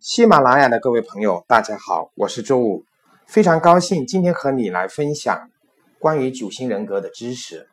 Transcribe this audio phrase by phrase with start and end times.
[0.00, 2.86] 喜马拉雅的各位朋友，大家好，我是周五，
[3.26, 5.50] 非常高兴今天和你来分享
[5.98, 7.68] 关于九型人格的知识。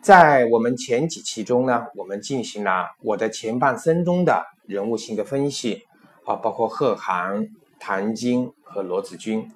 [0.00, 5.82] 在我们前几期中呢，我们进行了我的前半生中的人物性格分析
[6.24, 7.48] 啊，包括贺涵、
[7.80, 9.50] 谭晶和罗子君。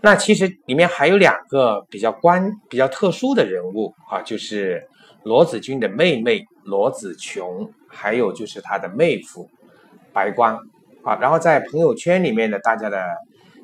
[0.00, 4.88] 那其实里面还有两个比较关、比较特殊的人物啊，就是
[5.24, 9.50] 罗子君的妹妹罗子琼，还有就是他的妹夫
[10.12, 10.56] 白光。
[11.04, 13.02] 啊，然后在朋友圈里面的大家的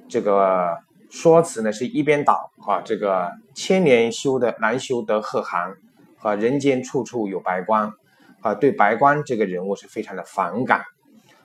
[0.08, 0.76] 这个
[1.10, 5.76] 说辞呢，是一边倒啊，这个千年修的难修得可汗，
[6.20, 7.92] 啊，人间处处有白光，
[8.40, 10.82] 啊，对白光这个人物是非常的反感，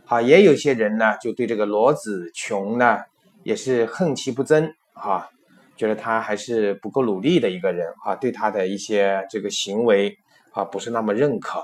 [0.08, 3.00] 啊，也有些人呢，就对这个罗子琼呢，
[3.44, 5.30] 也是恨其不争，哈，
[5.78, 10.18] 觉得他还是不够努力的一个人，啊，对他的一些这个行为
[10.54, 11.64] 啊，不是那么认可。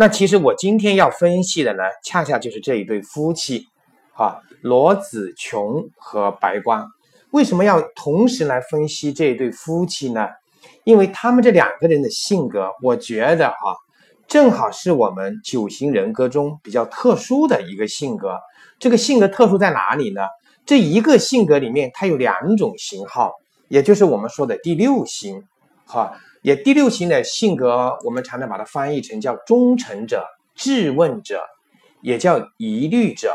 [0.00, 3.66] 那其实我今天要分析的呢，恰恰就是这一对夫妻，
[4.14, 6.88] 啊，罗子琼和白光。
[7.32, 10.28] 为什么要同时来分析这一对夫妻呢？
[10.84, 13.74] 因为他们这两个人的性格，我觉得哈，
[14.28, 18.38] 正好是我们九型人格中比较特殊的一个性格。
[18.78, 20.20] 这个性格特殊在哪里呢？
[20.64, 23.32] 这一个性格里面，它有两种型号，
[23.66, 25.42] 也就是我们说的第六型，
[25.86, 26.16] 哈。
[26.42, 31.42] 也第六型的性格，我们常常把它翻译成叫忠诚者、质问者，
[32.00, 33.34] 也叫疑虑者。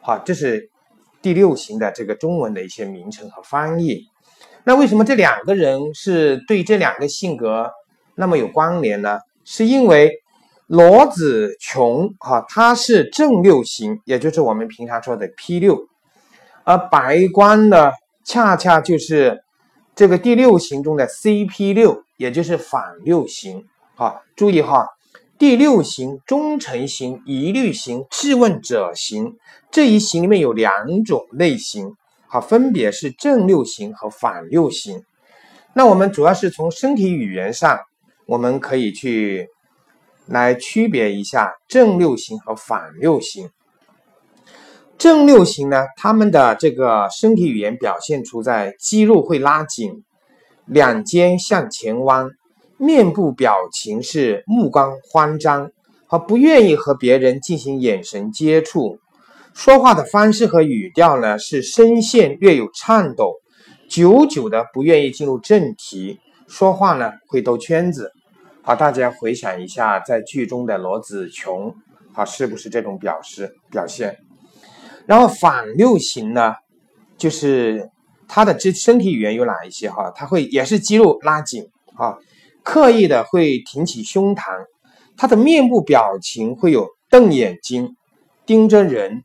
[0.00, 0.70] 好，这是
[1.20, 4.04] 第六型的这个中文的一些名称和翻译。
[4.62, 7.70] 那为什么这两个人是对这两个性格
[8.14, 9.18] 那么有关联呢？
[9.44, 10.12] 是因为
[10.68, 15.88] 罗子琼哈，他是正六型，也就是我们平常说的 P 六，
[16.62, 17.90] 而白光呢，
[18.24, 19.42] 恰恰就是。
[19.96, 24.86] 这个第六型中的 CP 六，也就是反六型，好，注意哈，
[25.38, 29.38] 第六型、忠诚型、疑虑型、质问者型
[29.70, 31.94] 这一型里面有两种类型，
[32.28, 35.02] 好，分别是正六型和反六型。
[35.72, 37.80] 那我们主要是从身体语言上，
[38.26, 39.48] 我们可以去
[40.26, 43.48] 来区别一下正六型和反六型。
[44.98, 50.02] 正六型呢，他们的这个身体语言表现出在肌肉会拉紧，
[50.64, 52.30] 两肩向前弯，
[52.78, 55.70] 面部表情是目光慌张
[56.06, 58.98] 和不愿意和别人进行眼神接触，
[59.52, 63.34] 说话的方式和语调呢是声线略有颤抖，
[63.90, 66.18] 久久的不愿意进入正题，
[66.48, 68.10] 说话呢会兜圈子。
[68.62, 71.74] 好，大家回想一下，在剧中的罗子琼，
[72.14, 74.16] 好，是不是这种表示表现？
[75.06, 76.54] 然后反六型呢，
[77.16, 77.90] 就是
[78.28, 80.10] 他的这身体语言有哪一些哈？
[80.10, 82.18] 他会也是肌肉拉紧啊，
[82.62, 84.52] 刻意的会挺起胸膛，
[85.16, 87.96] 他的面部表情会有瞪眼睛、
[88.44, 89.22] 盯着人，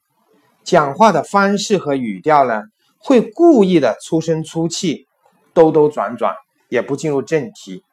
[0.64, 2.62] 讲话的方式和语调呢，
[3.00, 5.08] 会故意的粗声粗气、
[5.54, 6.36] 兜兜转转，
[6.70, 7.84] 也不进入正题。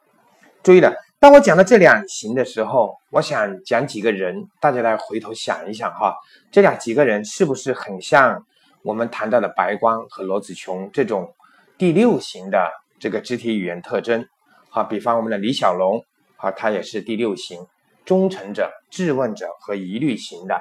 [0.63, 0.93] 注意了。
[1.21, 6.15] 当我讲到这两型的时候，我想讲几个人，大家来回头想一想哈，
[6.53, 8.47] 这两几个人是不是很像
[8.85, 11.35] 我们谈到的白光和罗子琼这种
[11.77, 12.71] 第六型的
[13.01, 14.25] 这个肢体语言特征？
[14.71, 16.01] 好，比方我们的李小龙，
[16.37, 17.67] 好，他也是第六型，
[18.05, 20.61] 忠诚者、质问者和疑虑型的。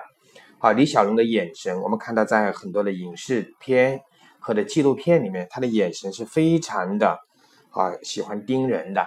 [0.57, 4.01] 好，李小龙的眼神，我们看到在很多的影视片
[4.39, 7.19] 和的纪录片里面，他的眼神是非常的
[7.69, 9.05] 啊，喜欢盯人的。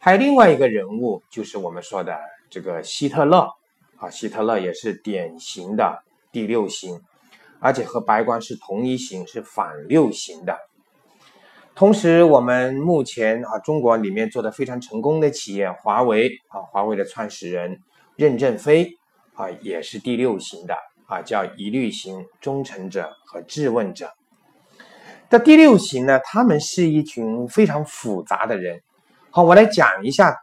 [0.00, 2.16] 还有另外一个人物，就是我们说的
[2.48, 3.50] 这个希特勒
[3.96, 7.00] 啊，希特勒也是典型的第六型，
[7.58, 10.56] 而且和白光是同一型，是反六型的。
[11.74, 17.80] 同时，我们目前啊，中国里面做的非常成功的企业华为啊，华为的创始人
[18.14, 18.92] 任正非
[19.34, 20.76] 啊，也是第六型的
[21.06, 24.12] 啊，叫疑虑型、忠诚者和质问者。
[25.28, 28.80] 这第六型呢，他们是一群非常复杂的人。
[29.30, 30.34] 好，我来讲一下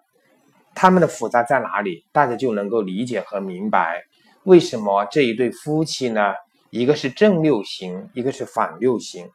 [0.75, 4.03] 他们的复杂在哪里，大家就能够理解和明白
[4.43, 6.33] 为什么这一对夫妻呢？
[6.69, 9.27] 一个是正六型，一个是反六型。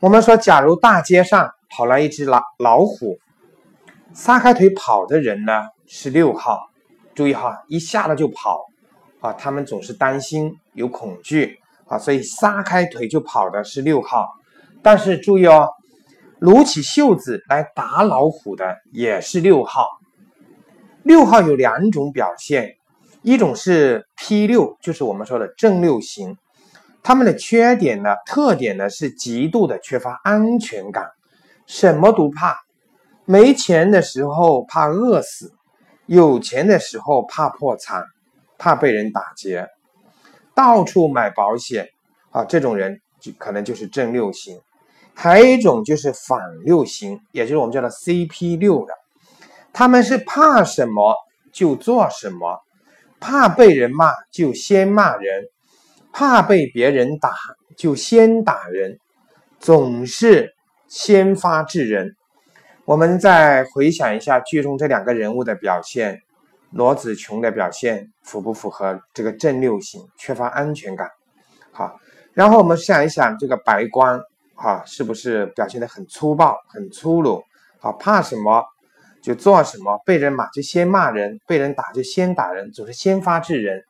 [0.00, 3.18] 我们说，假如大街上跑来一只老老虎，
[4.14, 6.70] 撒开腿跑的人呢是六号，
[7.14, 8.64] 注意哈，一下了就跑
[9.20, 14.26] 啊，他们总是担心有恐惧啊，所以撒开腿就跑的是六号。
[14.82, 15.68] 但是注意哦。
[16.44, 19.88] 撸起袖子来打老虎的也是六号。
[21.02, 22.76] 六号有两种表现，
[23.22, 26.36] 一种是 P 六，就是我们说的正六型。
[27.02, 31.12] 他们的缺点呢，特点呢是极度的缺乏安全感，
[31.66, 32.60] 什么都怕。
[33.24, 35.50] 没钱的时候怕饿死，
[36.04, 38.04] 有钱的时候怕破产，
[38.58, 39.66] 怕被人打劫。
[40.54, 41.88] 到处买保险
[42.32, 44.60] 啊，这种人就可能就是正六型。
[45.16, 48.92] 还有一种就是反六型，也就是我们叫做 CP 六的，
[49.72, 51.14] 他们是怕什么
[51.52, 52.60] 就做什么，
[53.20, 55.44] 怕被人骂就先骂人，
[56.12, 57.32] 怕被别人打
[57.76, 58.98] 就先打人，
[59.60, 60.52] 总是
[60.88, 62.16] 先发制人。
[62.84, 66.20] 我们再回想一下剧中这两个人物的表现，
[66.72, 70.02] 罗子琼的表现符不符合这个正六型？
[70.18, 71.08] 缺乏安全感。
[71.70, 71.98] 好，
[72.32, 74.20] 然后我们想一想这个白光。
[74.54, 77.42] 啊，是不是表现的很粗暴、很粗鲁？
[77.80, 78.64] 好，怕什么
[79.22, 83.82] 就做什么，被人骂就先骂人，被人打就先打人，总是先发制人。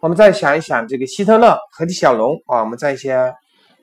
[0.00, 3.32] 我们再想一想，这个希特勒和李小龙啊，我们在一些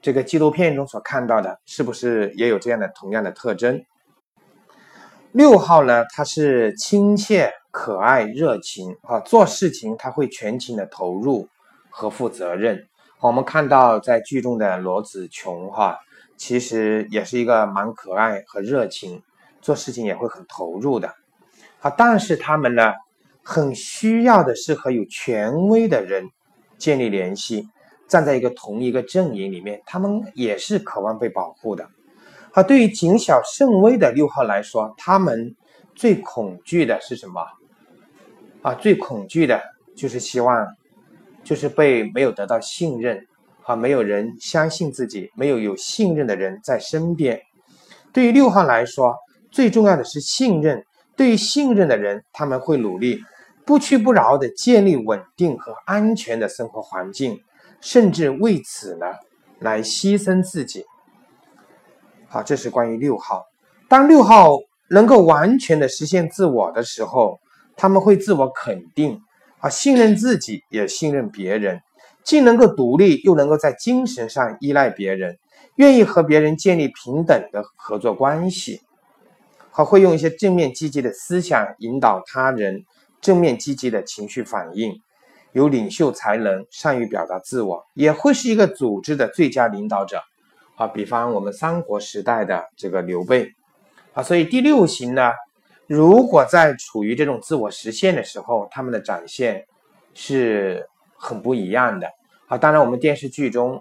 [0.02, 3.82] 这个纪录片中所看到的，是不是也有这样的同样的特征？
[5.32, 11.48] 六号呢，他是亲切、可爱、热情啊，做事情他会全情的投入
[11.90, 12.88] 和负责任。
[13.20, 15.98] 我们看到在剧中的罗子琼哈。
[16.40, 19.22] 其实也是一个蛮可爱和热情，
[19.62, 21.14] 做事情也会很投入的，
[21.82, 22.94] 啊，但是他们呢，
[23.44, 26.30] 很需要的是和有权威的人
[26.78, 27.68] 建立联系，
[28.08, 31.90] 站在一个同一个阵营里面，他们也是渴望被保护的。
[32.54, 35.54] 啊，对于谨小慎微的六号来说，他们
[35.94, 37.42] 最恐惧的是什么？
[38.62, 39.62] 啊，最恐惧的
[39.94, 40.66] 就是希望，
[41.44, 43.28] 就是被没有得到信任。
[43.64, 47.40] 啊，没有人相信自己，没有有信任的人在身边。
[48.12, 49.16] 对于六号来说，
[49.52, 50.84] 最重要的是信任。
[51.16, 53.20] 对于信任的人，他们会努力
[53.66, 57.40] 不屈不挠地建立稳定和安全的生活环境，
[57.82, 59.06] 甚至为此呢
[59.60, 60.86] 来牺牲自己。
[62.28, 63.44] 好，这是关于六号。
[63.88, 64.58] 当六号
[64.90, 67.40] 能够完全的实现自我的时候，
[67.76, 69.20] 他们会自我肯定
[69.60, 71.82] 啊，信任自己，也信任别人。
[72.30, 75.40] 既能够独立，又能够在精神上依赖别人，
[75.78, 78.82] 愿意和别人建立平等的合作关系，
[79.72, 82.86] 还会用一些正面积极的思想引导他人，
[83.20, 85.02] 正面积极的情绪反应，
[85.54, 90.22] 有领袖才能，善于表达自我，也会是一个组织的最佳领导者。
[90.76, 93.56] 啊，比方我们三国时代的这个刘备，
[94.14, 95.32] 啊，所以第六型呢，
[95.88, 99.66] 如果在处于这种自我实现的时候，他们的展现
[100.14, 100.88] 是
[101.18, 102.08] 很不一样的。
[102.50, 103.80] 啊，当然，我们电视剧中，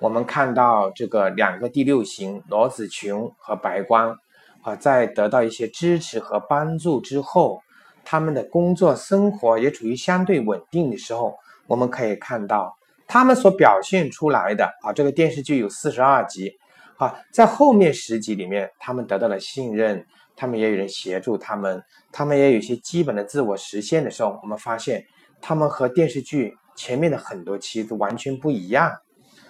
[0.00, 4.18] 我们看到这个两个第六型罗子琼和白光，
[4.62, 7.62] 啊，在得到一些支持和帮助之后，
[8.04, 11.36] 他们的工作生活也处于相对稳定的时候，
[11.68, 12.76] 我们可以看到
[13.06, 16.50] 他们所表现出来的啊，这个电视剧有四十二集，
[16.96, 20.04] 啊，在后面十集里面，他们得到了信任，
[20.34, 21.80] 他们也有人协助他们，
[22.10, 25.04] 他们也有一些基本的自我实现的时候，我们发现
[25.40, 26.56] 他们和电视剧。
[26.78, 28.92] 前面的很多期都完全不一样，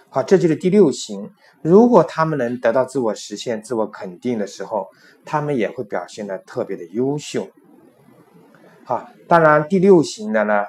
[0.09, 1.29] 好，这就是第六型。
[1.61, 4.87] 如果他们能得到自我实现、自我肯定的时候，
[5.23, 7.47] 他们也会表现的特别的优秀。
[8.83, 10.65] 好，当然第六型的呢，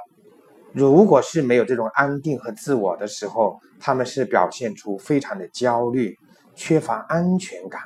[0.75, 6.19] 如果是没有这种安定和自我的时候，他们是表现出非常的焦虑、
[6.55, 7.81] 缺乏安全感。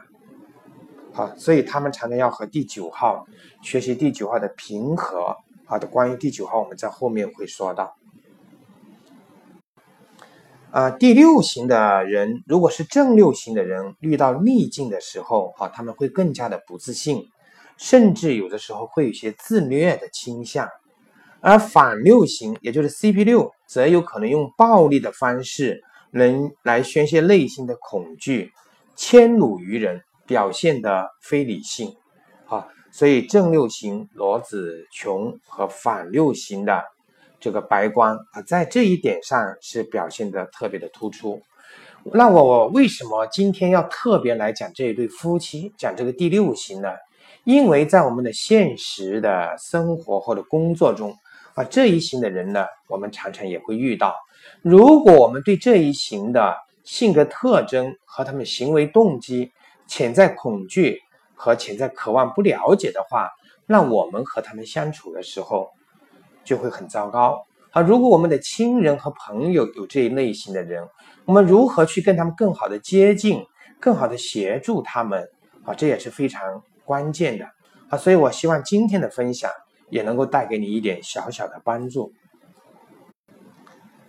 [1.13, 3.25] 好，所以他们常常要和第九号
[3.63, 5.37] 学习第九号的平和。
[5.65, 7.95] 好的，关于第九号，我们在后面会说到。
[10.75, 17.29] 啊，第六型的人，如果是正六型的人，遇到逆境的时候，啊，他们会更加的不自信，
[17.77, 20.67] 甚至有的时候会有些自虐的倾向；
[21.41, 28.51] 而反六型，也就是 CP 六，则有可能用暴力的方式，能来宣泄内心的恐惧，
[28.97, 31.95] 迁怒于人，表现的非理性。
[32.47, 36.83] 啊，所以正六型罗子琼和反六型的。
[37.45, 41.43] 这个白光啊，在这一点上是表现的特别的突出。
[42.11, 46.89] 那我为什么今天要特别来讲这一对夫妻，讲这个第六型呢？
[47.45, 51.15] 因为在我们的现实的生活或者工作中
[51.53, 54.17] 啊，这一型的人呢，我们常常也会遇到。
[54.63, 59.53] 如果我们对这一型的性格特征和他们行为动机、
[59.87, 61.03] 潜在恐惧
[61.35, 63.29] 和潜在渴望不了解的话，
[63.67, 65.69] 那我们和他们相处的时候。
[66.45, 67.83] 就会很糟糕啊！
[67.83, 70.87] 如果我们的亲人和朋友有这一类型的人，
[71.25, 73.45] 我们如何去跟他们更好的接近，
[73.81, 75.29] 更好的协助他们
[75.65, 75.75] 啊？
[75.75, 77.47] 这也是非常关键的
[77.89, 77.97] 啊！
[77.97, 79.51] 所以我希望今天的分享
[79.91, 82.13] 也能够带给你一点小小的帮助。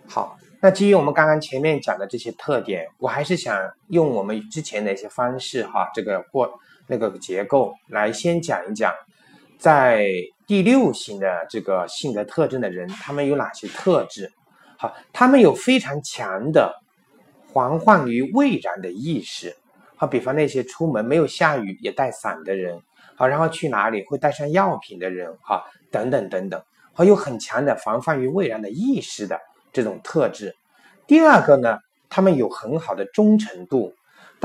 [0.06, 6.48] 好，那基于我们刚刚前面讲的这些特点，我还是想用我们之前的一些方式哈，这个或
[6.86, 8.92] 那个结构来先讲一讲。
[9.58, 10.06] 在
[10.46, 14.32] 第六型的这个性格特征的人，他们有哪些特质？
[14.78, 16.80] 好，他们有非常强的
[17.52, 19.56] 防患于未然的意识。
[19.96, 22.80] 好，比方那些出门没有下雨也带伞的人，
[23.16, 26.62] 好，然后去哪里会带上药品的人，哈，等等等等，
[26.92, 29.40] 好，有很强的防范于未然的意识的
[29.72, 30.54] 这种特质。
[31.06, 33.94] 第二个呢，他们有很好的忠诚度，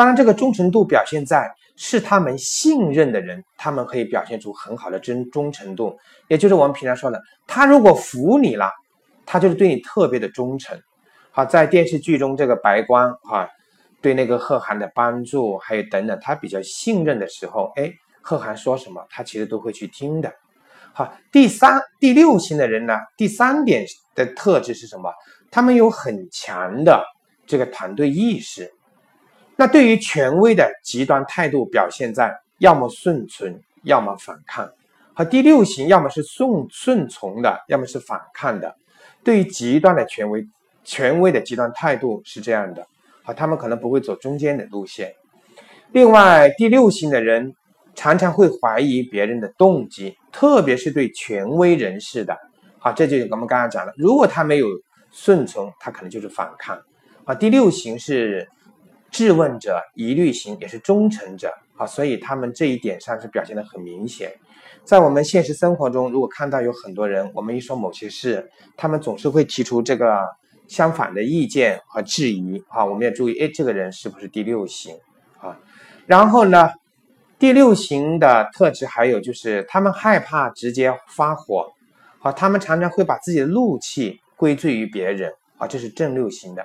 [0.02, 5.96] 当然这个忠诚度表现在是他们信任的人，他们可以表现出很好的忠忠诚度，
[6.28, 8.68] 也就是我们平常说的，他如果服你了，
[9.28, 10.76] 他就是对你特别的忠诚。
[11.30, 13.48] 好，在电视剧中这个白光，哈。
[14.02, 17.94] 对那个贺涵的帮助，还有等等，他比较信任的时候，哎，
[18.24, 20.34] 贺涵说什么，他其实都会去听的。
[20.94, 25.14] 好，第三、第六型的人呢，第三点的特质是什么？
[25.52, 27.06] 他们有很强的
[27.46, 28.72] 这个团队意识。
[29.62, 34.68] 那对于权威的极端态度表现在要么顺从，要么反抗。
[35.14, 38.76] 和第六型要么是顺顺从的，要么是反抗的。
[39.24, 40.44] 对于极端的权威，
[40.84, 42.88] 权威的极端态度是这样的。
[43.22, 45.14] 啊，他们可能不会走中间的路线。
[45.92, 47.54] 另外，第六型的人
[47.94, 52.36] 常常会怀疑别人的动机，特别是对权威人士的。
[52.80, 54.66] 好，这就是我们刚刚讲的，如果他没有
[55.12, 56.82] 顺从，他可能就是反抗。
[57.26, 58.50] 啊，第六型是
[59.12, 61.54] 质问者、疑虑型，也是忠诚者。
[61.78, 64.32] 啊，所以他们这一点上是表现的很明显。
[64.84, 70.20] 在我们现实生活中，如果看到有很多人，我们一说某些事，他们总是会提出这个。
[70.68, 74.96] 相反的意见和质疑啊，我们要注意，哎，这个人是不是第六型
[75.42, 75.60] 啊？
[76.06, 76.72] 然后呢，
[77.38, 81.74] 第六型的特质还有就是，他们害怕直接发火，
[82.22, 86.64] 啊，他们常常会把自己的怒气归罪于别人啊，这是正六型的。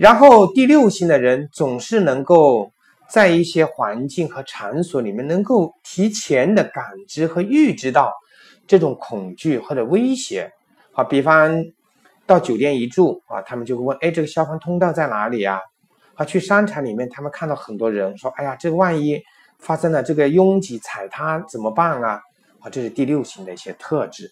[0.00, 2.72] 然后第六型的人总是能够
[3.06, 8.10] 在一些环境和场所里面，能够提前的感知和预知到
[8.66, 10.50] 这种恐惧或者威胁，
[10.92, 11.62] 好，比方。
[12.26, 15.60] 到酒店一住啊，他们就会问：哎，这个消防通道在哪里呀？
[16.14, 19.20] 啊，去商场里面，他们看到很多人，说：哎呀，这个万一
[19.58, 22.20] 发生了这个拥挤踩踏怎么办啊？
[22.60, 24.30] 啊，这是第六型的一些特质。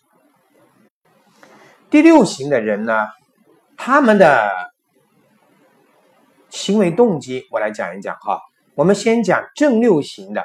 [1.90, 3.08] 第六型的人呢，
[3.76, 4.48] 他们的
[6.58, 8.40] 行为动机，我来讲一讲哈。
[8.74, 10.44] 我们先讲正六型的，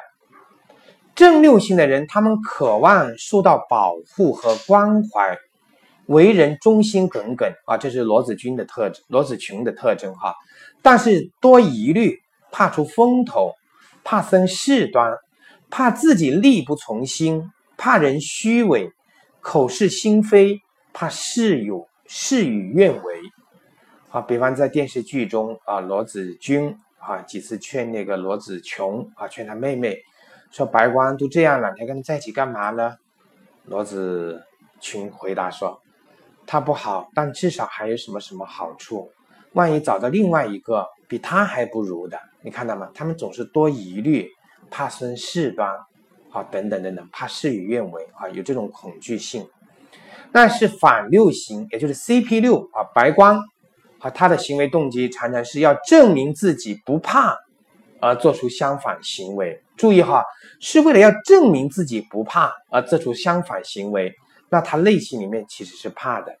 [1.16, 5.36] 正六型的人，他们渴望受到保护和关怀。
[6.06, 10.34] 为人忠心耿耿啊，这是罗子君的特征，罗子琼的特征哈。
[10.82, 12.20] 但是多疑虑，
[12.52, 13.52] 怕出风头，
[14.04, 15.16] 怕生事端，
[15.68, 18.92] 怕自己力不从心，怕人虚伪，
[19.40, 20.60] 口是心非，
[20.92, 23.20] 怕事有事与愿违。
[24.14, 29.98] 啊，比方在电视剧中啊，罗子君啊几次劝那个罗子琼啊，劝他妹妹
[30.52, 32.94] 说：“白光都这样了，你还跟他在一起干嘛呢？”
[33.66, 34.40] 罗子
[34.80, 35.80] 群回答说。
[36.46, 39.10] 他不好，但至少还有什么什么好处？
[39.54, 42.88] 万一找到另外一个比他还不如的，你看到吗？
[42.94, 44.30] 他们总是多疑虑，
[44.70, 45.68] 怕生事端，
[46.30, 49.48] 啊，等等等等，怕事与愿违啊，有这种恐惧性。
[50.30, 53.42] 但是反六型，也就是 CP 六啊，白光，
[54.04, 57.34] 啊，他的行为动机常常是要证明自己不怕，
[58.00, 59.58] 而做出相反行为。
[59.78, 60.22] 注意哈，
[60.60, 64.12] 是为了要证明自己不怕而做出相反行为。
[64.50, 66.36] 那他内心里面其实是怕的，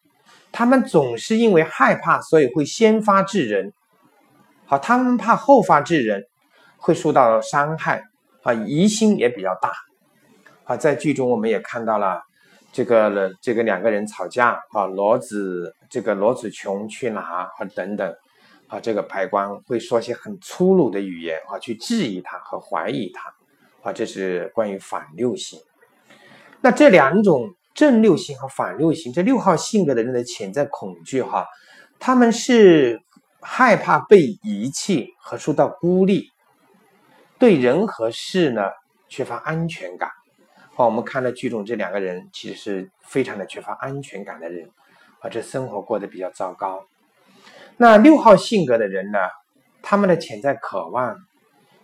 [0.52, 3.72] 他们总是因为害怕，所以会先发制人。
[4.66, 6.22] 好，他们怕后发制人，
[6.76, 8.02] 会受到伤害。
[8.42, 9.72] 啊，疑心也比较大。
[10.64, 12.20] 啊，在剧中我们也看到了
[12.72, 14.50] 这个这个两个人吵架。
[14.74, 17.20] 啊，骡子这个罗子琼去哪？
[17.20, 18.12] 啊，等等。
[18.66, 23.32] 啊，这个白光会说些很粗鲁的语言啊，去质疑他和怀疑他。
[23.82, 25.60] 啊，这是关于反六型。
[26.60, 27.54] 那这两种。
[27.74, 31.44] 正六型和反六型这六号性格的人的潜在恐惧哈，
[31.98, 33.02] 他们是
[33.40, 36.28] 害怕被遗弃和受到孤立，
[37.36, 38.62] 对人和事呢
[39.08, 40.08] 缺乏安全感。
[40.76, 44.70] 好，我们看到剧中这两个人其实是非常的缺乏安全感的人，
[45.24, 46.84] 或者生活过得比较糟糕。
[47.78, 49.18] 那六号性格的人呢，
[49.82, 51.16] 他们的潜在渴望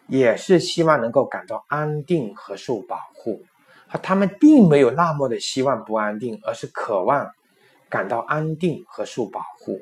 [0.09, 3.43] 也是希望能够感到安定和受保护。
[4.03, 7.31] 他们并没有那么的希望不安定，而是渴望
[7.89, 9.81] 感到安定和受保护。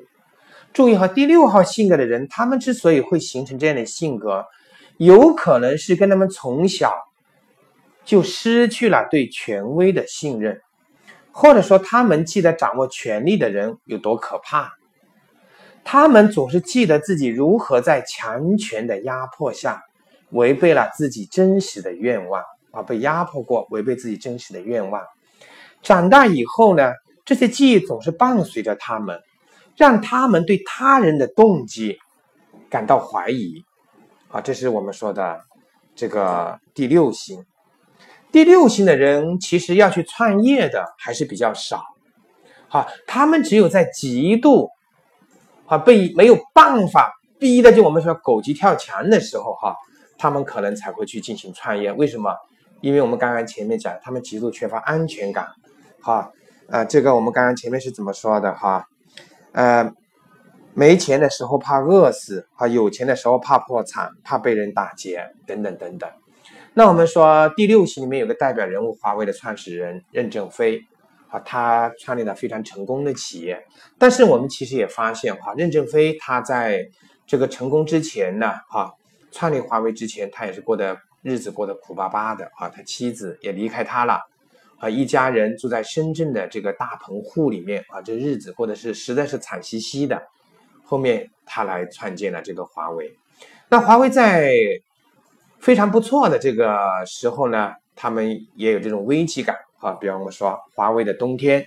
[0.71, 4.45] 注意哈，第六号性格的人，他们之所以会形成这样的性格，
[4.95, 6.93] 有可能是跟他们从小
[8.05, 10.61] 就失去了对权威的信任，
[11.39, 14.73] 或者说他们记得掌握权力的人有多可怕，
[15.85, 19.81] 他们总是记得自己如何在强权的压迫下
[20.31, 22.43] 违背了自己真实的愿望。
[22.71, 25.01] 啊，被压迫过，违背自己真实的愿望。
[25.81, 26.91] 长大以后呢，
[27.23, 29.17] 这些记忆总是伴随着他们，
[29.77, 31.97] 让他们对他人的动机
[32.69, 33.63] 感到怀疑。
[34.27, 35.39] 啊，这是我们说的
[35.95, 37.45] 这个第六型。
[38.31, 41.83] 第六型的人其实要去创业的还是比较少。
[42.67, 44.69] 哈，他们只有在极度
[45.65, 49.75] 啊被没有办法逼的，就我们说狗急跳墙的时候，哈，
[50.17, 51.91] 他们可能才会去进行创业。
[51.91, 52.33] 为什么？
[52.81, 55.47] 因为我们刚刚前面讲，他们极度缺乏安全感。
[56.01, 56.31] 哈，
[56.69, 58.53] 啊，这个我们刚刚前面是怎么说的？
[58.53, 58.85] 哈，
[59.53, 59.91] 呃。
[60.75, 66.09] 没钱的时候怕饿死，啊，有钱的时候怕破产，怕被人打劫，等等等等。
[66.73, 70.81] 那我们说第六型里面有个代表人物，华为的创始人任正非，
[71.29, 73.65] 啊，他创立了非常成功的企业。
[73.97, 76.87] 但是我们其实也发现，哈，任正非他在
[77.27, 78.93] 这个成功之前呢，哈，
[79.31, 84.21] 创立华为之前，他也是过得日子过得苦巴巴的，啊，他妻子也离开他了，
[84.77, 90.21] 啊，一家人住在深圳的这个大棚户里面，啊，这日子过得是实在是惨兮兮的。
[90.85, 93.11] 后面他来创建了这个华为，
[93.69, 94.53] 那华为在
[95.59, 101.65] 非常不错的这个时候呢，他们也有这种危机感啊，比方我们说华为的冬天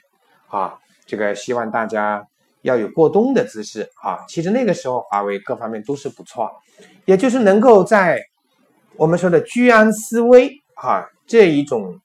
[0.49, 2.27] 啊，这个希望大家
[2.63, 4.25] 要有过冬的姿势啊。
[4.29, 6.51] 其实那个时候华为各方面都是不错，
[7.05, 8.21] 也就是能够在
[8.97, 12.01] 我们说的居安思危啊这一种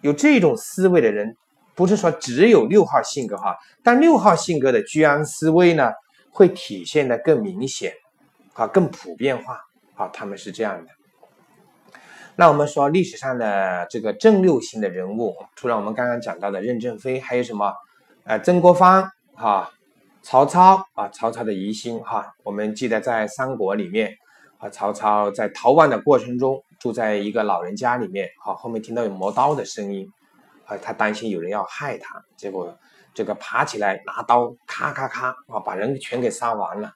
[0.00, 1.36] 有这种思维的人，
[1.74, 5.92] 不是说只有六号性格哈，但六号性格的居安思危呢。
[6.38, 7.94] 会体现的更明显，
[8.52, 9.58] 啊，更普遍化，
[9.94, 10.90] 啊，他们是这样的。
[12.38, 17.72] 那我们说历史上的这个正六型的人物，除了我们刚刚讲到的任正非，还有什么？
[18.24, 19.70] 呃，曾国藩，哈，
[20.22, 24.14] 曹操，啊，曹操的疑心，哈，我们记得在三国里面，
[24.58, 30.06] 啊，曹操在逃亡的过程中，住在一个老人家里面，好，后面听到有磨刀的声音，
[30.66, 32.76] 啊，他担心有人要害他，结果。
[33.14, 36.92] 这个爬起来拿刀咔咔咔啊，把人全给杀完了。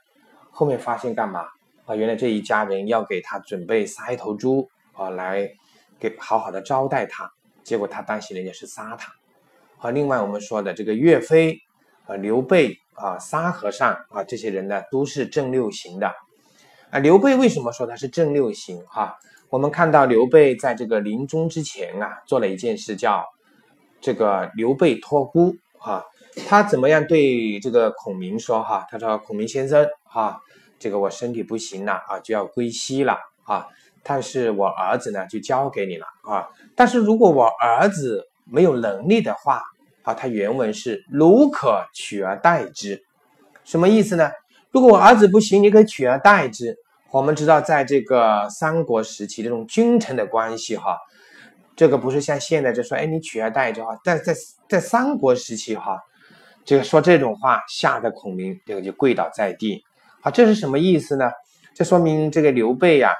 [0.50, 1.46] 后面发现干嘛
[1.86, 1.96] 啊？
[1.96, 4.68] 原来这一家人要给他准备杀一头猪
[5.00, 5.50] 啊，来
[5.98, 7.32] 给好好的招待他。
[7.64, 9.12] 结果他担心人家是杀他。
[9.78, 11.58] 和另外我们说的这个岳飞
[12.04, 16.12] 啊、刘备啊、沙和尚啊，这些人呢都是正六型的。
[16.90, 18.84] 啊，刘备为什么说他是正六型？
[18.86, 19.16] 哈，
[19.48, 23.24] 我们看到刘备在这个临终之前啊，做了一件事，叫
[24.02, 25.54] 这个刘备托孤。
[25.78, 26.04] 哈，
[26.46, 28.62] 他怎么样对这个孔明说？
[28.62, 30.40] 哈，他说：“孔明先生，哈，
[30.78, 33.66] 这个我身体不行了啊，就要归西了啊。
[34.02, 36.48] 但是我儿子呢，就交给你了啊。
[36.74, 39.62] 但是如果我儿子没有能力的话，
[40.02, 43.04] 啊，他原文是如可取而代之，
[43.64, 44.30] 什么意思呢？
[44.70, 46.76] 如果我儿子不行，你可以取而代之。
[47.10, 50.96] 我们知道，在这个三国时期，这种君臣的关系，哈。”
[51.76, 54.34] 这个不是像现在就说，哎，你取而代之哈，在在
[54.68, 55.98] 在三国时期哈，
[56.62, 59.82] 这个说这种话，吓得孔明这个就跪倒在地。
[60.20, 61.30] 啊，这是什么意思呢？
[61.74, 63.10] 这说明这个刘备呀，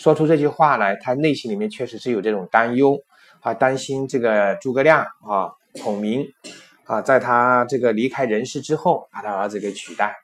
[0.00, 2.98] 说出这句话来，他内心里面确实是有这种担忧
[3.40, 6.26] 啊，担心这个诸葛亮啊、孔明
[6.84, 10.16] 啊，在他这个离开人世之后，把他儿子给取代。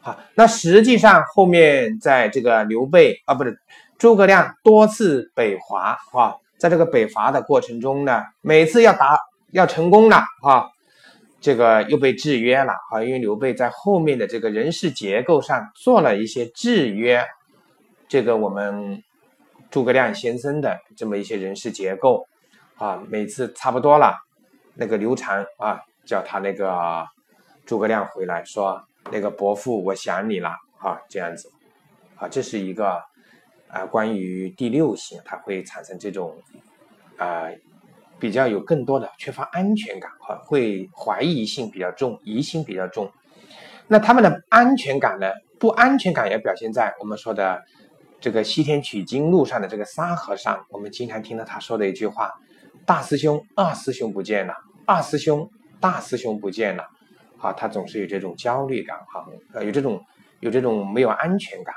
[0.00, 3.58] 好，那实际上后面在这个刘备啊，不是
[3.98, 6.36] 诸葛亮多次北伐啊。
[6.56, 9.18] 在这个北伐的过程中呢，每次要打
[9.50, 10.64] 要成功了啊，
[11.42, 17.22] 这个又被制约了啊，因为刘备在后面的这个人事结构上做了一些制约，
[18.14, 19.02] 这个我们
[19.72, 22.24] 诸葛亮先生的这么一些人事结构
[22.76, 24.14] 啊，每次差不多了，
[24.74, 27.04] 那个刘禅啊叫他那个
[27.66, 31.50] 诸葛亮回来说，那个伯父我想你了啊，这样子
[32.14, 33.02] 啊，这是一个。
[33.66, 36.36] 啊，关于第六型，它会产生这种，
[37.16, 37.48] 啊，
[38.20, 43.10] 比较有更多的缺乏安全感，哈，会怀疑性比较重，疑心比较重。
[43.88, 45.32] 那他们的安全感呢？
[45.58, 47.62] 不安全感也表现在我们说的
[48.24, 52.32] 这个西天取经路上的这个沙和尚，我们经常听到他说的一句话
[52.86, 54.54] ：“大师兄、二师兄不见了，
[54.86, 55.46] 二师兄、
[55.78, 56.88] 大师兄不见了。”
[57.38, 59.26] 啊，他总是有这种焦虑感，哈，
[59.60, 60.02] 有这种
[60.40, 61.74] 有这种没有安全感。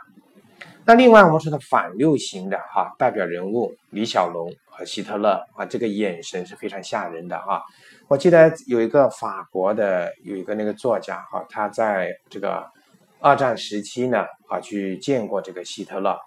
[0.86, 7.62] 那另外我们说的反六型的哈代表人物李小龙和希特勒啊，这个眼神是非常吓人的哈。
[8.07, 12.65] 我记得有一个法国的有一个那个作家哈，他在这个
[13.19, 16.17] 二战时期呢啊去见过这个希特勒，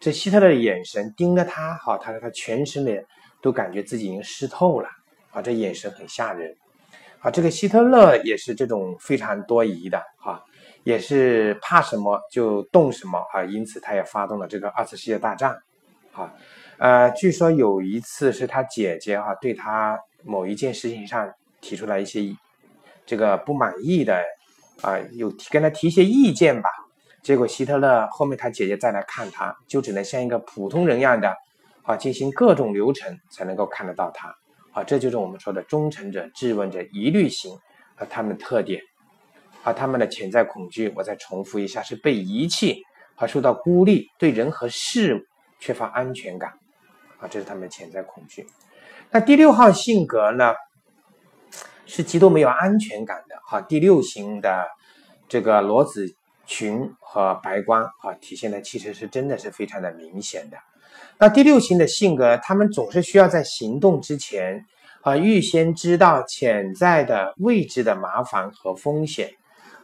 [0.00, 3.04] 这希特勒的眼神盯着他哈，他说他全身的
[3.40, 4.88] 都感觉自己已经湿透了
[5.30, 6.54] 啊，这眼神很吓人
[7.20, 7.30] 啊。
[7.30, 10.42] 这个希特勒也是这种非常多疑的哈。
[10.84, 15.58] 也是怕什么就动什么啊，因此他也发动了这个二次世界大战，
[16.12, 16.32] 啊，
[16.78, 21.28] 呃，据说有一次是他姐姐哈对他某一件事情上
[21.60, 22.20] 提出来一些
[23.04, 24.22] 这个不满意的
[24.80, 26.70] 啊，有跟他提一些意见吧。
[27.26, 31.34] 结果希特勒后面他姐姐再来看他，就只能像一个普通人一样的
[31.82, 34.32] 啊，进行各种流程才能够看得到他
[34.70, 34.84] 啊。
[34.84, 37.58] 这就是我们说的忠诚者、质问者、疑虑型
[37.96, 38.80] 和他们的特点
[39.64, 39.72] 啊。
[39.72, 42.80] 他们的潜在恐惧，我再重复一下，是被遗弃
[43.16, 45.18] 和受到孤立，对人和事物
[45.58, 46.52] 缺乏安全感
[47.18, 47.26] 啊。
[47.28, 48.46] 这是他们的潜在恐惧。
[49.10, 50.54] 那第六号性格呢？
[51.86, 54.68] 是极度没有安全感的哈，第六型的
[55.28, 56.14] 这个罗子
[56.46, 60.56] 群和白光啊，体现的其实是真的是非常的明显的。
[61.18, 64.64] 那第六型的性格，他们总是需要在行动之前
[65.02, 69.30] 啊，预先知道潜在的未知的麻烦和风险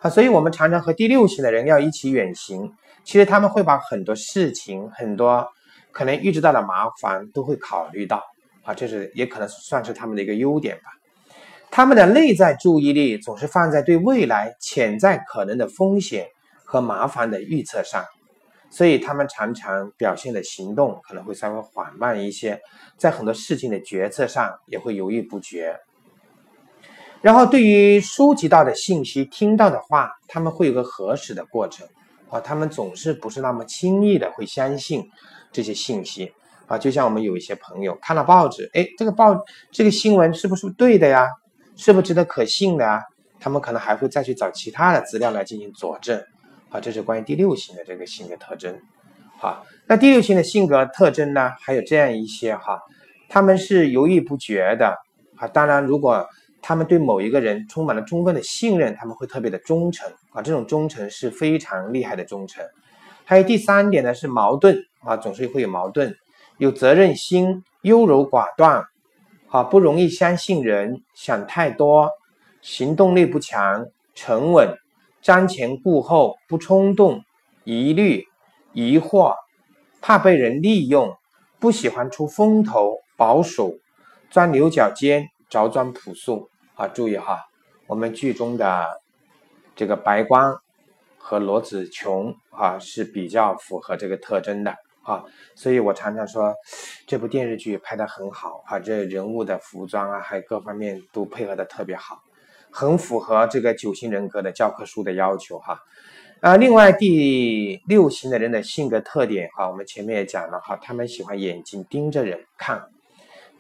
[0.01, 2.72] 啊，所以我们常常和第六型的人要一起远行，
[3.05, 5.46] 其实他们会把很多事情、很多
[5.90, 8.22] 可能预知到的麻烦都会考虑到
[8.62, 10.90] 啊，这是也可能算是他们的一个优点吧。
[11.70, 16.27] 他们的内在注意力总是放在对未来潜在可能的风险
[16.72, 18.02] 和麻烦的预测上，
[18.70, 22.62] 所以他们常常表现的行动可能会稍微缓慢一些，
[22.96, 25.78] 在很多事情的决策上也会犹豫不决。
[27.20, 31.87] 然后，对于收集到的信息、听到的话，他们会有个核实的过程
[32.30, 35.11] 啊，他们总是不是那么轻易的会相信
[35.52, 36.32] 这些信息
[36.68, 36.78] 啊。
[36.78, 41.28] 就像我们有一些朋友看了报纸，哎，这个报这个新闻是不是对的呀？
[41.76, 43.02] 是不是值得可信的啊？
[43.38, 46.18] 他们可能还会再去找其他的资料来进行佐证。
[46.72, 48.80] 好，这是关于第六型的这个性格特征。
[49.37, 52.80] 好，那第六型的性格特征呢，还有这样一些哈，
[53.28, 54.96] 他们是犹豫不决的。
[55.37, 56.26] 啊，当然，如果
[56.62, 60.11] 他们对某一个人充满了充分的信任，他们会特别的忠诚。
[60.30, 62.64] 啊，这种忠诚是非常厉害的忠诚。
[63.26, 66.16] 还有第三点呢，是矛盾啊，总是会有矛盾，
[66.56, 68.82] 有责任心，优柔寡断。
[69.50, 72.08] 啊，不容易相信人，想太多，
[72.62, 74.74] 行动力不强，沉稳，
[75.22, 77.22] 瞻前顾后，不冲动，
[77.62, 78.26] 疑虑，
[78.72, 79.37] 疑惑，
[80.00, 81.16] 怕被人利用，
[81.61, 83.72] 不喜欢出风头，保守，
[84.30, 86.48] 钻牛角尖，着装朴素。
[86.74, 87.44] 啊，注意哈，
[87.87, 89.00] 我们剧中的
[89.76, 90.61] 这个白光
[91.18, 94.74] 和罗子琼啊是比较符合这个特征的。
[95.02, 96.54] 啊，所以我常常说，
[97.06, 102.20] 这部电视剧拍得很好啊，这人物的服装啊，还有各方面都配合的特别好，
[102.72, 105.78] 很符合这个九型人格的教科书的要求哈。
[106.40, 112.82] 啊，另外第六型的人的性格特点哈，我们前面也讲了哈，他们喜欢眼睛盯着人看，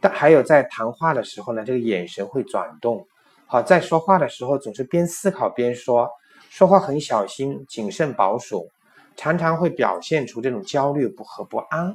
[0.00, 3.06] 但还有在谈话的时候呢，这个眼神会转动，
[3.46, 6.10] 好，在说话的时候总是边思考边说，
[6.50, 8.66] 说话很小心、谨慎、保守。
[9.14, 11.94] 常常会表现出这种焦虑不和不安，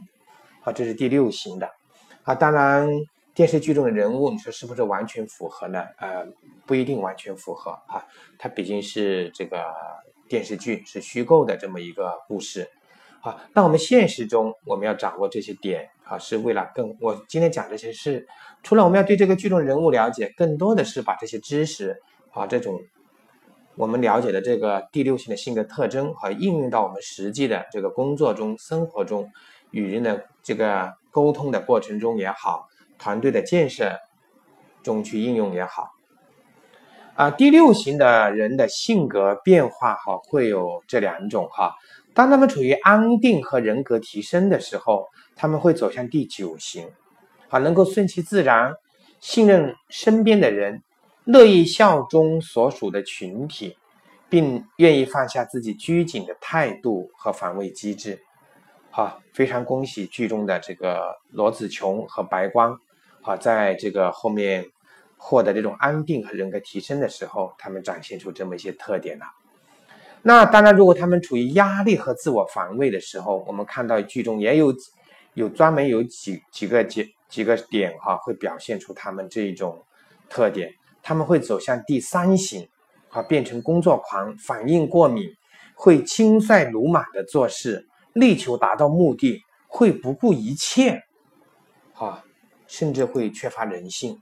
[0.62, 1.67] 啊，这是第六型的，
[2.21, 2.88] 啊，当然
[3.38, 5.84] 电视剧中的人物，你说是不是完全符合呢？
[6.00, 6.26] 呃，
[6.65, 8.04] 不一定完全符合，啊，
[8.39, 9.63] 它毕竟是这个
[10.28, 12.67] 电视剧，是虚构的这么一个故事，
[13.21, 18.28] 啊，那我们现实中我们要掌握这些点，啊，是为了更，我今天讲这些是，
[18.63, 22.82] 除了我们要对这个剧中人物了解，更多的是把这些知识，啊，这种。
[23.76, 29.32] 我们了解的这个第六性的性格特征和应用到我们实际的这个工作中、生活中，
[29.69, 32.67] 与人的这个沟通的过程中也好，
[32.98, 34.00] 团队的建设
[34.84, 35.92] 中去应用也好，
[37.16, 41.76] 啊，第六型的人的性格变化哈会有这两种哈。
[42.14, 46.90] 当他们处于安定和人格提升的时候，他们会走向第九型，
[47.50, 48.74] 啊，能够顺其自然，
[49.20, 50.82] 信任身边的人。
[51.26, 53.76] 乐意效忠所属的群体，
[54.30, 58.24] 并愿意放下自己拘谨的态度和防卫机制。
[58.90, 62.80] 好，非常恭喜剧中的这个罗子琼和白光，
[63.28, 64.66] 啊，在这个后面
[65.18, 69.26] 获得这种安定和人格提升的时候，他们展现出这么一些特点了。
[70.22, 74.74] 那当然，如果他们处于压力和自我防卫的时候，我们看到剧中也有
[75.34, 79.84] 有专门有几几个几几个点哈，会表现出他们这一种
[80.30, 80.74] 特点。
[81.04, 82.70] 他们会走向第三型，
[83.10, 85.30] 啊，变成工作狂，反应过敏，
[85.76, 91.04] 会轻率鲁莽的做事，力求达到目的，会不顾一切，
[91.94, 92.24] 啊，
[92.67, 94.21] 甚至会缺乏人性，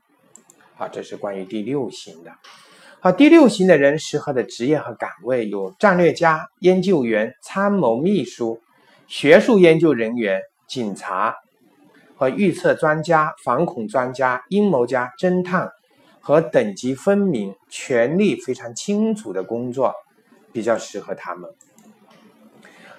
[0.77, 2.31] 啊，这是关于第六型的。
[3.01, 8.61] 啊，第六型的人适合的职业和岗位有战略家、研究员、参谋秘书、
[9.07, 11.35] 学术研究人员、警察
[12.15, 15.69] 和预测专家、反恐专家、阴谋家、侦探。
[16.27, 19.93] 和等级分明、权力非常清楚的工作
[20.51, 21.47] 比较适合他们。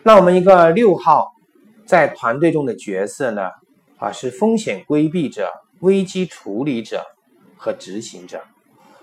[0.05, 1.33] 那我们一个六号
[1.85, 3.51] 在团队中的角色呢？
[3.99, 7.05] 啊，是风险规避者、危机处理者
[7.57, 8.43] 和执行者。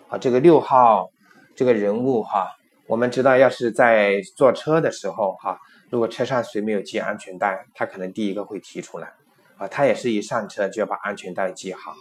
[0.10, 1.10] 啊，这个六号
[1.56, 2.51] 这个人物哈，
[2.88, 9.13] 我们知道，要是在坐车的时候哈，如果车上谁没有系安全带，他可能第一个会提出来
[9.58, 9.67] 啊。
[9.67, 11.95] 他也是一上车就要把安全带系好，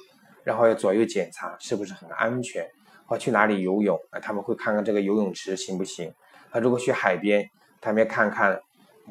[0.45, 2.67] 然后要左右检查是不是很安全。
[3.05, 4.21] 或去哪里游泳啊？
[4.21, 6.11] 他们会看看这个游泳池行不行？
[6.51, 7.47] 啊，如果去海边，
[7.79, 8.59] 他们要看看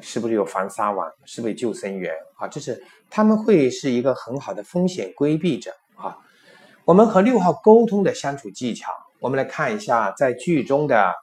[0.02, 2.46] 是不是有防沙网，是不是救生员啊？
[2.48, 6.18] 这是他们会是一个很好的风险规避者啊。
[6.84, 11.14] 我们和六号沟通的相处技巧，我们来看一下，在剧中的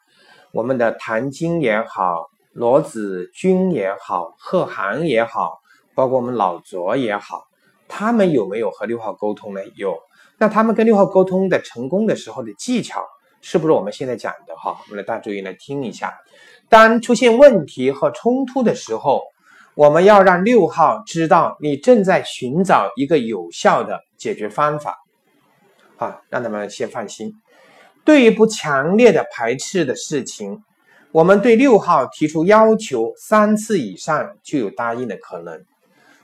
[0.53, 5.59] 我们的谭晶也好，罗子君也好，贺涵也好，
[5.93, 7.43] 包括我们老卓也好，
[7.89, 9.61] 他们有没有和六号沟通呢？
[9.75, 9.99] 有。
[10.37, 13.03] 那他们跟六号沟通的成功的时候的技巧，
[13.41, 14.79] 是不是我们现在讲的哈？
[14.85, 16.17] 我们来大注意来听一下。
[16.69, 19.23] 当出现问题和冲突的时候，
[19.75, 24.97] 我们要让六号知道你正在寻找一个有效的解决方法，
[25.97, 27.33] 啊，让他们先放心。
[28.05, 30.63] 对于不强烈的排斥的事情，
[31.11, 35.59] 我们对六号提出要求三次以上就有答应的可能。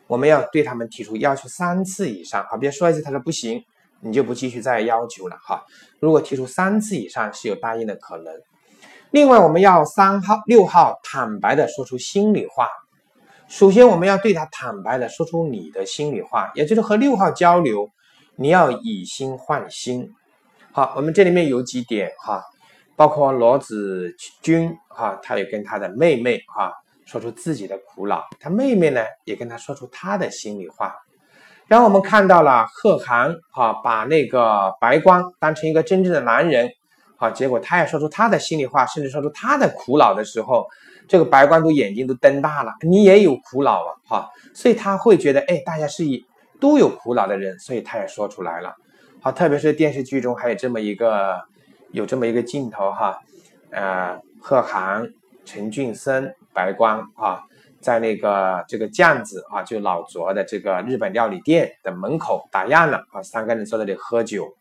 [0.08, 3.64] 我们要对他们提出要求三次以上，好，别说一次他说不行。
[4.02, 5.64] 你就不继续再要求了哈。
[6.00, 8.32] 如果提出三次以上是有答应的可能。
[9.16, 12.68] 另外，我们要三号、六号坦白的说出心里话。
[13.48, 17.88] 首先，我们要对他坦白的说出你的心里话，也就是和六号交流，
[18.36, 20.12] 你要以心换心。
[20.74, 22.44] 好，我们这里面有几点哈，
[22.98, 26.74] 包括罗子君哈，他也跟他的妹妹哈
[27.06, 30.94] 说出自己的苦恼，他妹妹呢也跟他说出他的心里话。
[31.68, 36.70] 然后我们看到了贺涵哈，把那个白光当成一个真正的男人，
[37.18, 40.68] 好，结果他也说出他的心里话，甚至说出他的苦恼的时候，
[41.08, 46.26] 这个白光都眼睛都瞪大了，你也有苦恼啊，哈，所以他会觉得，哎，大家是以
[46.60, 48.76] 都有苦恼的人，所以他也说出来了，
[49.22, 51.42] 好，特别是电视剧中还有这么一个
[51.92, 53.20] 有这么一个镜头哈，
[53.72, 55.10] 呃，贺涵、
[55.46, 57.44] 陈俊生、白光啊。
[57.82, 64.56] 在那个这个酱子啊，就老卓的这个日本料理店的门口打烊了啊，三个人坐在那里喝酒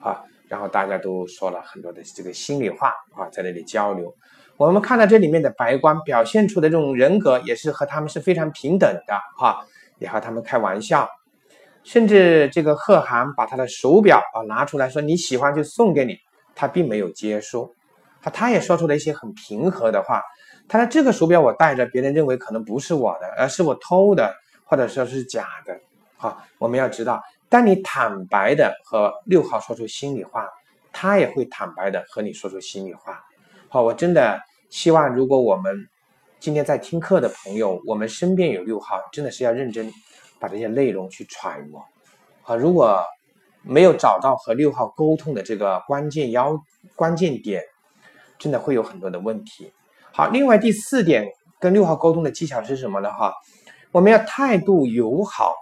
[0.00, 4.14] 啊，然后大家都说了很多的这个心里话啊，在那里交流。
[4.56, 9.66] 我们看到这里面的白光表现出的这种人格，也是和他们是非常平等的哈，
[9.98, 11.08] 也和他们开玩笑，
[11.82, 16.16] 甚至这个贺涵把他的手表啊拿出来说你喜欢就送给你，
[16.54, 17.74] 他并没有接收，
[18.22, 20.22] 他他也说出了一些很平和的话。
[20.66, 25.78] 他说：“这个手表我戴着，别人认为可能不是我的，而是我偷的，或者说是假的。
[26.16, 27.20] 好，我们要知道，
[27.54, 30.48] 当你坦白的和六号说出心里话，
[30.92, 33.24] 他也会坦白的和你说出心里话。
[33.68, 34.40] 好，我真的
[34.70, 35.72] 希望，如果我们
[36.40, 39.88] 今天在听课的朋友，我们身边有六号，真的是要认真
[40.40, 41.80] 把这些内容去揣摩。
[42.42, 43.00] 好，如果
[43.62, 46.60] 没有找到和六号沟通的这个关键要
[46.96, 47.62] 关键点，
[48.36, 49.72] 真的会有很多的问题。”
[50.10, 51.28] 好，另外第四点
[51.60, 53.12] 跟六号沟通的技巧是什么呢？
[53.12, 53.32] 哈，
[53.92, 55.54] 我们要态度友好、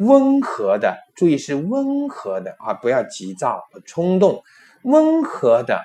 [0.00, 4.42] 温和的，注意是温和的啊，不要急躁和冲动，
[4.82, 5.82] 温和的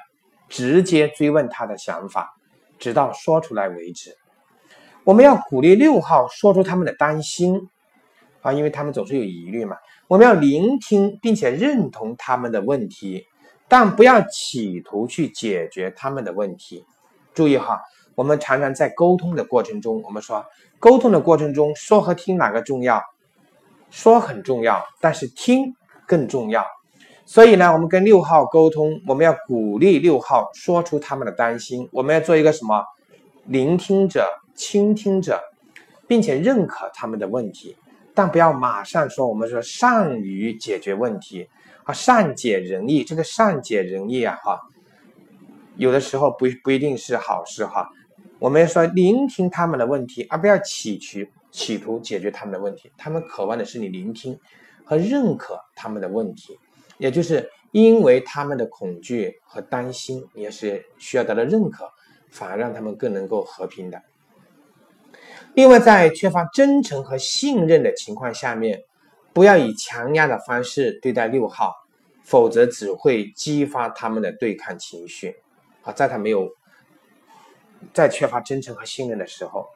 [0.47, 2.33] 直接追问他的想法，
[2.79, 4.15] 直到说出来为止。
[5.03, 7.67] 我们要鼓励六号说出他们的担心
[8.41, 9.75] 啊，因为他们总是有疑虑嘛。
[10.07, 13.25] 我们要聆听并且认同他们的问题，
[13.67, 16.85] 但不要企图去解决他们的问题。
[17.33, 17.81] 注意哈，
[18.15, 20.45] 我们常常在沟通的过程中，我们说
[20.79, 23.03] 沟通的过程中，说和听哪个重要？
[23.89, 25.73] 说很重要，但是听
[26.05, 26.65] 更重要。
[27.25, 31.89] 所以呢，我们跟六号沟通，我们要鼓励六号说出他们的担心。
[31.91, 32.83] 我们要做一个什么？
[33.45, 35.41] 聆听者、倾听者，
[36.07, 37.75] 并且认可他们的问题，
[38.13, 39.27] 但不要马上说。
[39.27, 41.47] 我们说善于解决问题
[41.83, 43.03] 啊，善解人意。
[43.03, 44.59] 这个善解人意啊，哈。
[45.77, 47.89] 有的时候不不一定是好事哈，
[48.39, 52.91] 我们要说聆听他们的问题，而不要企图企图解决他们的问题。
[52.97, 54.37] 他们渴望的是你聆听
[54.83, 56.59] 和认可他们的问题，
[56.97, 61.89] 也就是因为他们的恐惧和担心，也是需要得到认可，
[62.29, 64.01] 反而让他们更能够和平的。
[65.53, 68.83] 另外，在缺乏真诚和信任的情况下面，
[69.33, 71.73] 不要以强压的方式对待六号，
[72.21, 75.37] 否则只会激发他们的对抗情绪。
[75.83, 76.49] 啊，在他没有
[77.93, 79.67] 在缺乏真诚和信任的时候，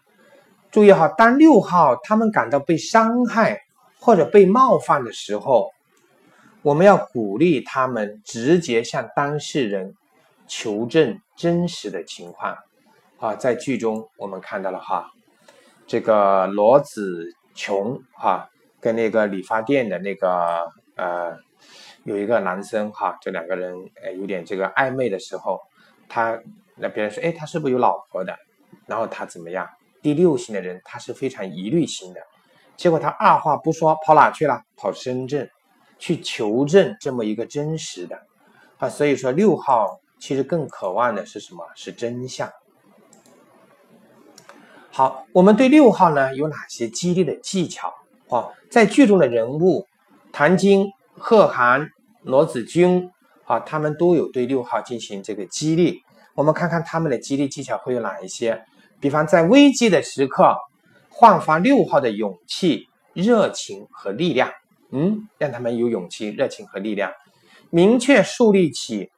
[0.71, 3.61] 注意哈，当六号他们感到被伤害
[3.99, 5.71] 或者被冒犯的时候，
[6.61, 9.95] 我们要鼓励他们直接向当事人
[10.47, 12.57] 求证真实的情况。
[13.17, 15.11] 啊，在剧中我们看到了哈，
[15.87, 21.37] 这个罗子琼哈跟那个理发店的那个呃
[22.03, 25.59] 有一个男生哈，这两个人呃有点这个暧昧的时候。
[26.11, 26.39] 他
[26.75, 28.35] 那别人说，哎，他是不是有老婆的？
[28.87, 29.69] 然后他怎么样？
[30.01, 32.21] 第六型的人他是非常疑虑型的，
[32.77, 34.61] 结果他二话不说跑哪去了？
[34.77, 35.49] 跑深圳
[35.97, 38.17] 去求证这么一个真实的
[38.77, 38.87] 啊。
[38.87, 41.65] 所以说六号其实更渴望的是什么？
[41.75, 42.49] 是真相。
[44.91, 47.93] 好，我们对六号呢有哪些激励的技巧
[48.29, 48.49] 啊？
[48.69, 49.85] 在剧中的人物
[50.31, 51.89] 唐晶、贺涵、
[52.21, 53.11] 罗子君
[53.45, 56.01] 啊，他们都有对六号进行这个激励。
[56.35, 58.63] 我们看看他们的激励技巧会有哪一些？
[58.99, 60.55] 比方在危机的时刻，
[61.09, 64.51] 焕发六号的勇气、热情和力量。
[64.91, 67.11] 嗯，让他们有勇气、热情和力量，
[67.69, 69.11] 明确树立起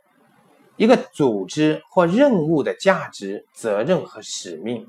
[0.75, 4.87] 一个组织或任务的价值、责任和使命。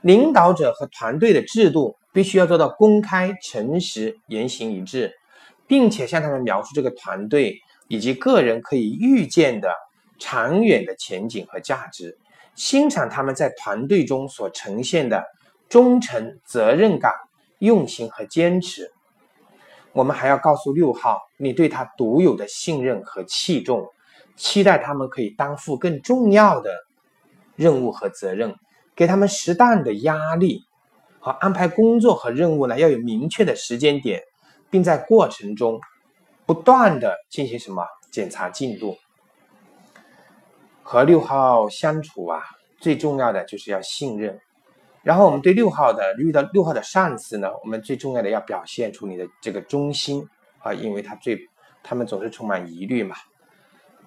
[0.00, 5.12] 领导者和团队的制度必须要做到公开、诚实、言行一致，
[5.68, 9.72] 并且向他们描述这个团队以及个人可以预见的
[10.18, 12.18] 长远的前景和价值，
[12.54, 15.24] 欣赏他们在团队中所呈现的
[15.68, 17.12] 忠诚、责任感、
[17.58, 18.90] 用心和坚持。
[19.92, 23.86] 我们还要告诉六号，你对他独有的信任和器重，
[24.36, 26.70] 期待他们可以担负更重要的
[27.56, 28.54] 任务和责任。
[28.94, 30.60] 给他们适当的压力，
[31.18, 34.22] 和安排工作和任务呢，要有明确的时间点，
[34.70, 35.80] 并在过程中
[36.44, 38.96] 不断的进行什么检查进度。
[40.82, 42.40] 和六号相处啊，
[42.80, 44.38] 最重要的就是要信任。
[45.02, 50.24] 然后我们对六号的遇到六号的上司呢，我们最重要的要表现出你的这个忠心
[50.60, 51.38] 啊，因为他最
[51.82, 53.16] 他们总是充满疑虑嘛。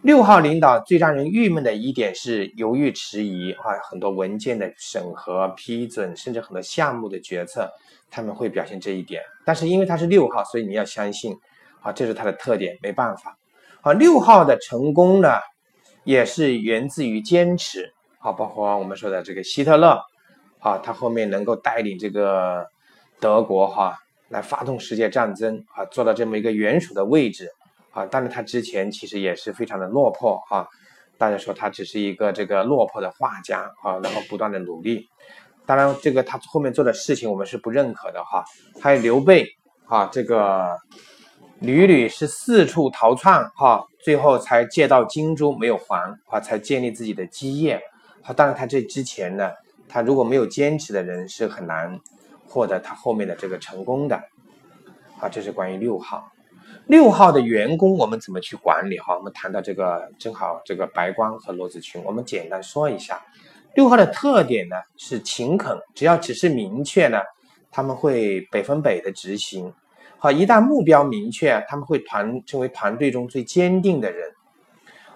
[0.01, 7.67] 六号领导最让人郁闷的一点是犹豫迟疑啊，很多文件的审核、批准，甚至很多项目的决策，
[8.11, 9.21] 他们会表现这一点。
[9.43, 11.35] 但是因为他是六号，所以你要相信
[11.81, 13.35] 啊，这是他的特点，没办法
[13.81, 13.93] 啊。
[13.93, 15.39] 六号的成功呢，
[16.05, 20.01] 也是源自于坚持啊，包括我们说的这个希特勒
[20.59, 22.65] 啊，他后面能够带领这个
[23.19, 27.51] 德国哈来发动世界战争啊，做到这么一个元首的位置。
[27.91, 30.67] 啊，但是他之前其实也是非常的落魄啊，
[31.17, 35.07] 大家说他只是一个这个落魄的画家啊，然后不断的努力，
[35.65, 38.43] 当然这个他后面做的事情我们是不认可的哈。
[38.81, 39.47] 还有刘备
[39.85, 40.77] 啊，这个
[41.59, 47.81] 屡屡是四处逃窜哈，最后才借到金珠没有还啊，才建立自己的基业
[48.23, 48.33] 啊。
[48.33, 49.51] 当然他这之前呢，
[49.87, 51.99] 他如果没有坚持的人是很难
[52.45, 54.21] 获得他后面的这个成功的
[55.19, 55.29] 啊。
[55.29, 56.29] 这是关于六号。
[56.87, 58.99] 六号的员工我们怎么去管理？
[58.99, 63.25] 哈，我们谈到这个，正好这个白光和罗子群，我们简单说一下。
[63.75, 67.19] 六号的特点呢是勤恳，只要指示明确呢，
[67.71, 69.73] 他们会百分百的执行。
[70.17, 74.31] 好，一旦目标明确，他们会团成为团队中最坚定的人。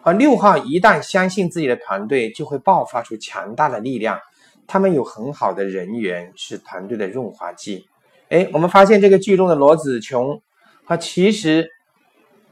[0.02, 4.20] 而六号一旦相信自己的团队，就会爆发出强大的力量。
[4.68, 7.88] 他们有很好的人缘，是团队的润滑剂。
[8.30, 10.42] 哎，我们发现这个剧中的罗子琼。
[10.86, 11.70] 他其实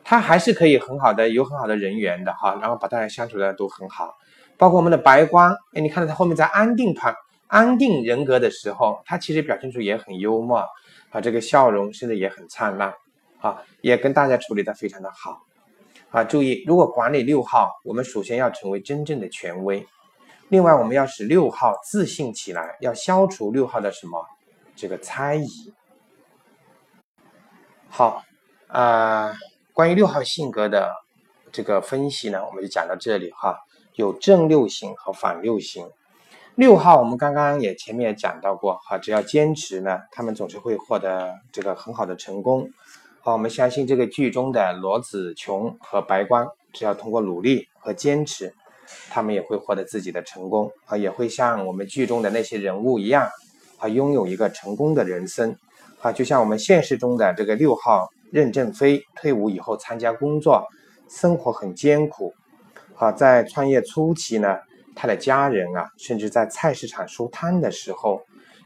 [0.03, 4.13] 他还是可以很好的有很好的人缘的哈，然后把大家相处的都很好，
[4.57, 7.15] 包括我们的白光，哎，你看到他后面在安定团
[7.47, 10.63] 安定人格的时候，他其实表现出也很幽默
[11.17, 12.93] 啊，这个笑容甚至也很灿烂
[13.39, 15.41] 啊，也跟大家处理的非常的好
[16.12, 16.23] 啊。
[16.23, 19.88] 注意，如果管理六号，我们首先要成为真正的权威，
[20.49, 24.23] 另外我们要使六号自信起来，要消除六号的什么
[24.75, 25.73] 这个猜疑。
[27.89, 28.21] 好。
[28.67, 29.34] 啊，
[29.71, 30.93] 关于六号性格的
[31.53, 33.58] 这个分析呢，我们就讲到这里哈。
[33.95, 35.89] 有正六型和反六型。
[36.57, 42.67] 六号我们刚刚也前面也讲到过哈，只要坚持呢，他们总是会获得这个很好的成功。
[43.21, 48.55] 好，我们相信这个剧中的罗子琼和白光，只要通过努力和坚持，
[49.11, 53.29] 他们也会获得自己的成功啊，也会像我们剧中的那些人物一样
[53.77, 55.55] 啊，拥有一个成功的人生
[56.01, 58.09] 啊，就像我们现实中的这个六号。
[58.29, 60.67] 任正非退伍以后参加工作，
[61.08, 62.33] 生活很艰苦。
[62.93, 64.58] 好，在创业初期呢，
[64.98, 68.19] 他的家人啊，甚至在菜市场收摊的时候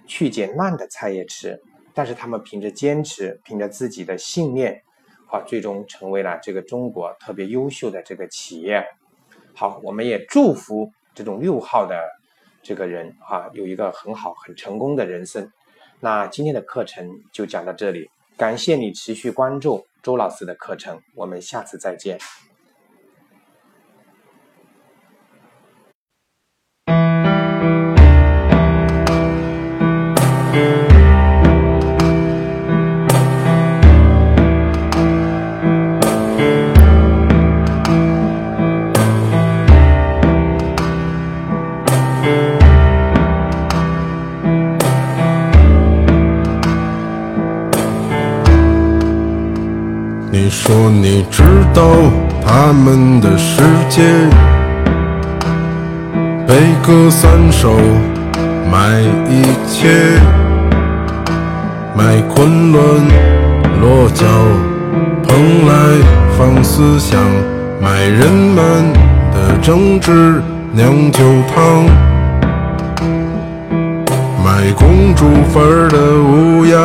[0.08, 1.60] 去捡烂的菜叶吃。
[1.94, 4.82] 但是他们凭着坚持，凭着自己的信念，
[5.28, 8.82] 好，最终成为了这个中国特别优秀的这个企业。
[9.54, 12.02] 好，我们也祝福这种六号的
[12.64, 15.52] 这个人啊，有一个很好很成功的人生。
[16.00, 18.10] 那今天的课程就讲到这里。
[18.38, 22.18] 感谢你持续关注周老师的课程，我们下次再见。
[51.74, 51.84] 到
[52.46, 54.02] 他们的世界，
[56.46, 56.56] 悲
[56.86, 57.74] 歌三首，
[58.70, 59.88] 卖一切，
[61.96, 62.84] 卖昆仑
[63.80, 64.26] 落脚，
[65.28, 65.74] 蓬莱
[66.38, 67.20] 放思想，
[67.82, 68.92] 卖人们
[69.34, 70.42] 的争执
[70.74, 71.86] 酿酒汤，
[74.44, 76.78] 卖公主坟的乌鸦。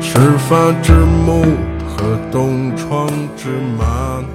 [0.00, 0.18] 始
[0.48, 1.44] 发之木
[2.34, 3.06] 东窗
[3.36, 4.33] 之麻。